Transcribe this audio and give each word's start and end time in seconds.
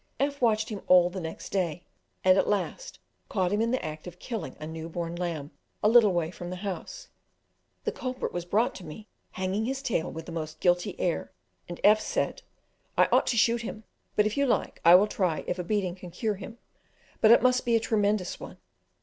F 0.19 0.41
watched 0.41 0.69
him 0.69 0.81
all 0.87 1.11
the 1.11 1.19
next 1.19 1.49
day, 1.51 1.83
and 2.23 2.35
at 2.35 2.47
last 2.49 2.97
caught 3.29 3.53
him 3.53 3.61
in 3.61 3.69
the 3.69 3.85
act 3.85 4.07
of 4.07 4.17
killing 4.17 4.55
a 4.59 4.65
new 4.65 4.89
born 4.89 5.15
lamb 5.15 5.51
a 5.83 5.87
little 5.87 6.11
way 6.11 6.31
from 6.31 6.49
the 6.49 6.55
house; 6.65 7.09
the 7.83 7.91
culprit 7.91 8.33
was 8.33 8.43
brought 8.43 8.73
to 8.73 8.83
me 8.83 9.07
hanging 9.33 9.65
his 9.65 9.83
tail 9.83 10.09
with 10.11 10.25
the 10.25 10.31
most 10.31 10.59
guilty 10.59 10.99
air, 10.99 11.31
and 11.69 11.79
F 11.83 12.01
said, 12.01 12.41
"I 12.97 13.09
ought 13.11 13.27
to 13.27 13.37
shoot 13.37 13.61
him, 13.61 13.83
but 14.15 14.25
if 14.25 14.35
you 14.35 14.47
like 14.47 14.81
I 14.83 14.95
will 14.95 15.05
try 15.05 15.43
if 15.45 15.59
a 15.59 15.63
beating 15.63 15.93
can 15.93 16.09
cure 16.09 16.33
him, 16.33 16.57
but 17.19 17.29
it 17.29 17.43
must 17.43 17.63
be 17.63 17.75
a 17.75 17.79
tremendous 17.79 18.39
one." 18.39 18.57